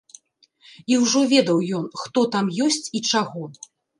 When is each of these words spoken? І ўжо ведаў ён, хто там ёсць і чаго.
І 0.93 0.97
ўжо 1.01 1.21
ведаў 1.33 1.57
ён, 1.81 1.85
хто 2.03 2.19
там 2.37 2.45
ёсць 2.67 2.83
і 3.01 3.05
чаго. 3.13 3.43